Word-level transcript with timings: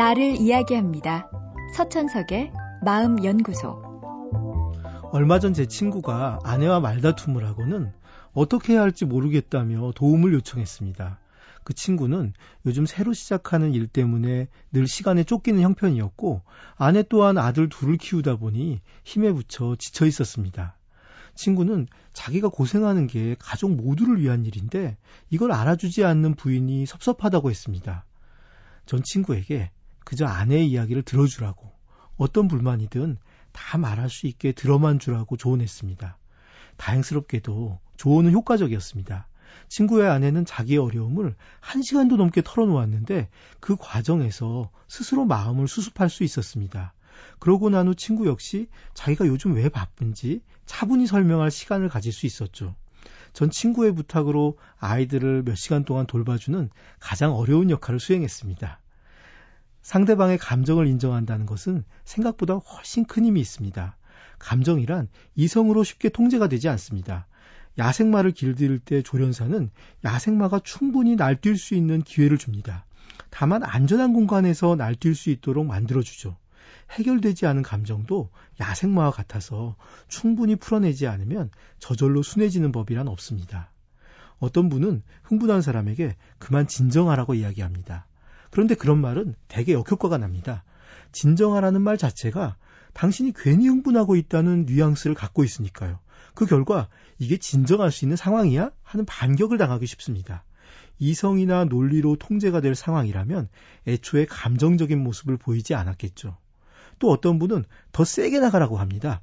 나를 0.00 0.36
이야기합니다. 0.40 1.30
서천석의 1.76 2.52
마음연구소. 2.82 3.82
얼마 5.12 5.38
전 5.38 5.52
제 5.52 5.66
친구가 5.66 6.38
아내와 6.42 6.80
말다툼을 6.80 7.46
하고는 7.46 7.92
어떻게 8.32 8.72
해야 8.72 8.80
할지 8.80 9.04
모르겠다며 9.04 9.92
도움을 9.94 10.32
요청했습니다. 10.32 11.18
그 11.64 11.74
친구는 11.74 12.32
요즘 12.64 12.86
새로 12.86 13.12
시작하는 13.12 13.74
일 13.74 13.88
때문에 13.88 14.48
늘 14.72 14.88
시간에 14.88 15.22
쫓기는 15.22 15.60
형편이었고 15.60 16.40
아내 16.76 17.02
또한 17.02 17.36
아들 17.36 17.68
둘을 17.68 17.98
키우다 17.98 18.36
보니 18.36 18.80
힘에 19.04 19.30
부쳐 19.32 19.76
지쳐 19.78 20.06
있었습니다. 20.06 20.78
친구는 21.34 21.88
자기가 22.14 22.48
고생하는 22.48 23.06
게 23.06 23.36
가족 23.38 23.72
모두를 23.72 24.18
위한 24.18 24.46
일인데 24.46 24.96
이걸 25.28 25.52
알아주지 25.52 26.06
않는 26.06 26.36
부인이 26.36 26.86
섭섭하다고 26.86 27.50
했습니다. 27.50 28.06
전 28.86 29.02
친구에게 29.04 29.70
그저 30.10 30.26
아내의 30.26 30.68
이야기를 30.68 31.02
들어주라고 31.02 31.70
어떤 32.16 32.48
불만이든 32.48 33.16
다 33.52 33.78
말할 33.78 34.10
수 34.10 34.26
있게 34.26 34.50
들어만 34.50 34.98
주라고 34.98 35.36
조언했습니다. 35.36 36.18
다행스럽게도 36.78 37.78
조언은 37.96 38.32
효과적이었습니다. 38.32 39.28
친구의 39.68 40.10
아내는 40.10 40.44
자기의 40.46 40.80
어려움을 40.80 41.36
한 41.60 41.82
시간도 41.82 42.16
넘게 42.16 42.42
털어놓았는데 42.44 43.28
그 43.60 43.76
과정에서 43.76 44.72
스스로 44.88 45.26
마음을 45.26 45.68
수습할 45.68 46.10
수 46.10 46.24
있었습니다. 46.24 46.92
그러고 47.38 47.70
난 47.70 47.86
후 47.86 47.94
친구 47.94 48.26
역시 48.26 48.66
자기가 48.94 49.28
요즘 49.28 49.54
왜 49.54 49.68
바쁜지 49.68 50.42
차분히 50.66 51.06
설명할 51.06 51.52
시간을 51.52 51.88
가질 51.88 52.12
수 52.12 52.26
있었죠. 52.26 52.74
전 53.32 53.48
친구의 53.48 53.94
부탁으로 53.94 54.58
아이들을 54.80 55.44
몇 55.44 55.54
시간 55.54 55.84
동안 55.84 56.08
돌봐주는 56.08 56.68
가장 56.98 57.36
어려운 57.36 57.70
역할을 57.70 58.00
수행했습니다. 58.00 58.80
상대방의 59.82 60.38
감정을 60.38 60.86
인정한다는 60.86 61.46
것은 61.46 61.84
생각보다 62.04 62.54
훨씬 62.54 63.04
큰 63.04 63.24
힘이 63.24 63.40
있습니다. 63.40 63.96
감정이란 64.38 65.08
이성으로 65.36 65.84
쉽게 65.84 66.08
통제가 66.08 66.48
되지 66.48 66.68
않습니다. 66.68 67.26
야생마를 67.78 68.32
길들일 68.32 68.78
때 68.78 69.02
조련사는 69.02 69.70
야생마가 70.04 70.60
충분히 70.64 71.16
날뛸 71.16 71.56
수 71.56 71.74
있는 71.74 72.02
기회를 72.02 72.36
줍니다. 72.38 72.84
다만 73.30 73.62
안전한 73.62 74.12
공간에서 74.12 74.76
날뛸 74.76 75.14
수 75.14 75.30
있도록 75.30 75.66
만들어주죠. 75.66 76.36
해결되지 76.90 77.46
않은 77.46 77.62
감정도 77.62 78.30
야생마와 78.58 79.12
같아서 79.12 79.76
충분히 80.08 80.56
풀어내지 80.56 81.06
않으면 81.06 81.50
저절로 81.78 82.22
순해지는 82.22 82.72
법이란 82.72 83.08
없습니다. 83.08 83.70
어떤 84.38 84.68
분은 84.68 85.02
흥분한 85.22 85.62
사람에게 85.62 86.16
그만 86.38 86.66
진정하라고 86.66 87.34
이야기합니다. 87.34 88.06
그런데 88.50 88.74
그런 88.74 89.00
말은 89.00 89.34
대개 89.48 89.72
역효과가 89.72 90.18
납니다. 90.18 90.64
진정하라는 91.12 91.82
말 91.82 91.96
자체가 91.98 92.56
당신이 92.92 93.32
괜히 93.36 93.68
흥분하고 93.68 94.16
있다는 94.16 94.66
뉘앙스를 94.66 95.14
갖고 95.14 95.44
있으니까요. 95.44 96.00
그 96.34 96.46
결과 96.46 96.88
이게 97.18 97.36
진정할 97.36 97.90
수 97.90 98.04
있는 98.04 98.16
상황이야? 98.16 98.70
하는 98.82 99.04
반격을 99.04 99.58
당하기 99.58 99.86
쉽습니다. 99.86 100.44
이성이나 100.98 101.64
논리로 101.64 102.16
통제가 102.16 102.60
될 102.60 102.74
상황이라면 102.74 103.48
애초에 103.86 104.26
감정적인 104.26 105.02
모습을 105.02 105.36
보이지 105.36 105.74
않았겠죠. 105.74 106.36
또 106.98 107.10
어떤 107.10 107.38
분은 107.38 107.64
더 107.92 108.04
세게 108.04 108.38
나가라고 108.38 108.78
합니다. 108.78 109.22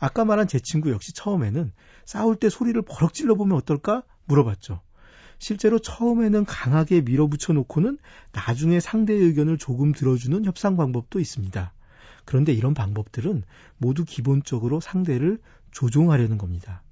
아까 0.00 0.24
말한 0.24 0.48
제 0.48 0.58
친구 0.58 0.90
역시 0.90 1.12
처음에는 1.12 1.72
싸울 2.04 2.36
때 2.36 2.48
소리를 2.48 2.80
버럭 2.82 3.12
질러보면 3.12 3.56
어떨까? 3.58 4.04
물어봤죠. 4.24 4.80
실제로 5.38 5.78
처음에는 5.78 6.44
강하게 6.44 7.00
밀어붙여 7.00 7.52
놓고는 7.52 7.98
나중에 8.32 8.80
상대의 8.80 9.20
의견을 9.20 9.58
조금 9.58 9.92
들어주는 9.92 10.44
협상 10.44 10.76
방법도 10.76 11.20
있습니다. 11.20 11.72
그런데 12.24 12.52
이런 12.52 12.74
방법들은 12.74 13.42
모두 13.78 14.04
기본적으로 14.04 14.80
상대를 14.80 15.38
조종하려는 15.70 16.38
겁니다. 16.38 16.82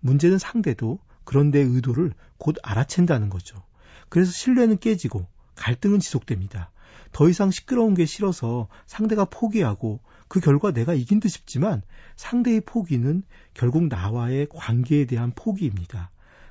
문제는 0.00 0.38
상대도 0.38 0.98
그런데 1.24 1.60
의도를 1.60 2.12
곧 2.38 2.56
알아챈다는 2.62 3.30
거죠. 3.30 3.62
그래서 4.08 4.32
신뢰는 4.32 4.78
깨지고 4.78 5.26
갈등은 5.54 6.00
지속됩니다. 6.00 6.70
더 7.12 7.28
이상 7.28 7.50
시끄러운 7.50 7.94
게 7.94 8.06
싫어서 8.06 8.68
상대가 8.86 9.24
포기하고 9.24 10.00
그 10.28 10.40
결과 10.40 10.72
내가 10.72 10.94
이긴 10.94 11.20
듯 11.20 11.28
싶지만 11.28 11.82
상대의 12.16 12.62
포기는 12.62 13.22
결국 13.52 13.84
나와의 13.88 14.48
관계에 14.48 15.04
대한 15.04 15.32
포기입니다. 15.34 16.10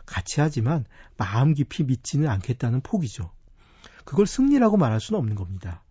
같이 0.09 0.41
하지만 0.41 0.85
마음 1.17 1.53
깊이 1.53 1.83
믿지는 1.83 2.27
않겠다는 2.27 2.81
포기죠. 2.81 3.29
그걸 4.05 4.25
승리라고 4.25 4.75
말할 4.75 4.99
수는 4.99 5.19
없는 5.19 5.35
겁니다. 5.35 5.83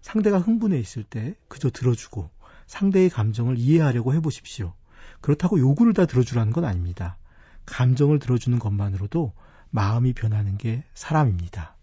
상대가 0.00 0.38
흥분해 0.38 0.78
있을 0.78 1.02
때 1.02 1.34
그저 1.48 1.68
들어주고 1.68 2.30
상대의 2.66 3.10
감정을 3.10 3.58
이해하려고 3.58 4.14
해보십시오. 4.14 4.74
그렇다고 5.20 5.58
요구를 5.58 5.92
다 5.92 6.06
들어주라는 6.06 6.52
건 6.52 6.64
아닙니다. 6.64 7.18
감정을 7.66 8.20
들어주는 8.20 8.56
것만으로도 8.60 9.32
마음이 9.70 10.12
변하는 10.12 10.56
게 10.56 10.84
사람입니다. 10.94 11.76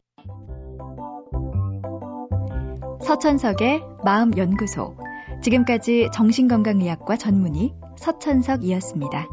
서천석의 3.04 3.84
마음연구소. 4.06 4.98
지금까지 5.44 6.10
정신건강의학과 6.14 7.18
전문의 7.18 7.76
서천석이었습니다. 8.00 9.28